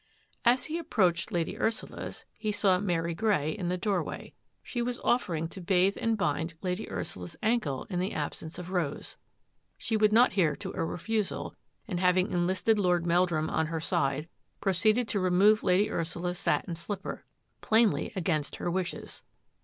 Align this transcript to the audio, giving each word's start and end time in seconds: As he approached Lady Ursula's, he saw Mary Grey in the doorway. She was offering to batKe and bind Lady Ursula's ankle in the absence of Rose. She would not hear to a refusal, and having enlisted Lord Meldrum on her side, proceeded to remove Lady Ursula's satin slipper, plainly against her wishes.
As 0.43 0.65
he 0.65 0.79
approached 0.79 1.31
Lady 1.31 1.59
Ursula's, 1.59 2.25
he 2.35 2.51
saw 2.51 2.79
Mary 2.79 3.13
Grey 3.13 3.51
in 3.51 3.69
the 3.69 3.77
doorway. 3.77 4.33
She 4.63 4.81
was 4.81 4.99
offering 5.03 5.47
to 5.49 5.61
batKe 5.61 5.95
and 5.97 6.17
bind 6.17 6.55
Lady 6.63 6.89
Ursula's 6.89 7.35
ankle 7.43 7.85
in 7.87 7.99
the 7.99 8.11
absence 8.11 8.57
of 8.57 8.71
Rose. 8.71 9.17
She 9.77 9.95
would 9.95 10.11
not 10.11 10.33
hear 10.33 10.55
to 10.55 10.73
a 10.73 10.83
refusal, 10.83 11.53
and 11.87 11.99
having 11.99 12.31
enlisted 12.31 12.79
Lord 12.79 13.05
Meldrum 13.05 13.47
on 13.47 13.67
her 13.67 13.79
side, 13.79 14.27
proceeded 14.59 15.07
to 15.09 15.19
remove 15.19 15.61
Lady 15.61 15.91
Ursula's 15.91 16.39
satin 16.39 16.73
slipper, 16.75 17.23
plainly 17.61 18.11
against 18.15 18.55
her 18.55 18.71
wishes. 18.71 19.21